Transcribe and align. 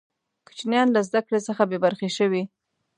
کوچنیان 0.47 0.87
له 0.95 1.01
زده 1.07 1.21
کړي 1.27 1.39
څخه 1.47 1.63
بې 1.69 1.77
برخې 1.85 2.09
شوې. 2.17 2.43